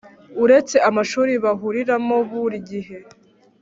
[0.43, 2.97] Uretse amashuri bahuriramo burigihe